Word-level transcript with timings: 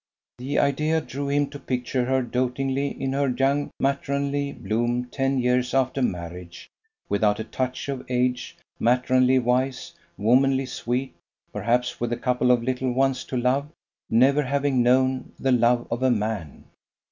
The 0.39 0.57
idea 0.57 0.99
drew 0.99 1.29
him 1.29 1.47
to 1.51 1.59
picture 1.59 2.05
her 2.05 2.23
doatingly 2.23 2.99
in 2.99 3.13
her 3.13 3.29
young 3.29 3.69
matronly 3.79 4.51
bloom 4.51 5.05
ten 5.11 5.37
years 5.37 5.75
after 5.75 6.01
marriage: 6.01 6.71
without 7.07 7.39
a 7.39 7.43
touch 7.43 7.87
of 7.87 8.03
age, 8.09 8.57
matronly 8.79 9.37
wise, 9.37 9.93
womanly 10.17 10.65
sweet: 10.65 11.13
perhaps 11.53 11.99
with 11.99 12.11
a 12.11 12.17
couple 12.17 12.49
of 12.49 12.63
little 12.63 12.91
ones 12.91 13.23
to 13.25 13.37
love, 13.37 13.69
never 14.09 14.41
having 14.41 14.81
known 14.81 15.33
the 15.39 15.51
love 15.51 15.85
of 15.91 16.01
a 16.01 16.09
man. 16.09 16.63